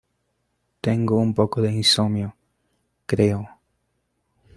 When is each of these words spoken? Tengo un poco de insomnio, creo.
Tengo 0.81 1.19
un 1.19 1.31
poco 1.35 1.61
de 1.61 1.71
insomnio, 1.71 2.35
creo. 3.05 3.47